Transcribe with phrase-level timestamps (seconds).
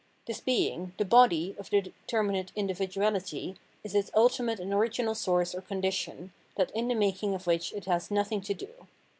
[0.25, 5.53] This being, the" body" of the determinate in dividuahty, is its ultimate and original source
[5.53, 8.87] or con dition, that in the making of which it has had nothing to do.